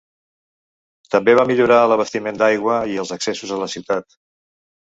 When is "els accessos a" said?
3.05-3.61